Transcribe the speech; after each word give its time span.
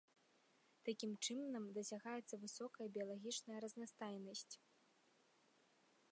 Такім 0.87 1.11
чынам 1.25 1.65
дасягаецца 1.77 2.35
высокая 2.45 2.87
біялагічная 2.95 3.59
разнастайнасць. 3.65 4.55